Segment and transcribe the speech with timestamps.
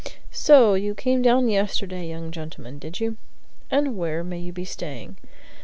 [0.31, 3.17] So you came down yesterday, young gentleman, did you?
[3.69, 5.17] And where may you be staying?"